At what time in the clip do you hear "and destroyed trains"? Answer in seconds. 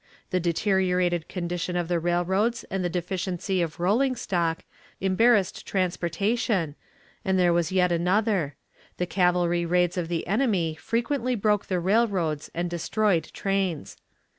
12.55-13.95